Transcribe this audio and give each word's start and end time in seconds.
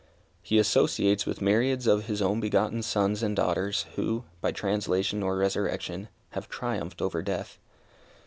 He 0.41 0.57
associates 0.57 1.27
with 1.27 1.43
myriads 1.43 1.85
of 1.85 2.05
His 2.05 2.23
own 2.23 2.39
begotten 2.39 2.81
sons 2.81 3.21
and 3.21 3.35
daughters 3.35 3.85
who, 3.97 4.23
by 4.41 4.51
translation 4.51 5.21
or 5.21 5.37
resurrection, 5.37 6.07
have 6.31 6.49
triumphed 6.49 7.03
over 7.03 7.21
death. 7.21 7.59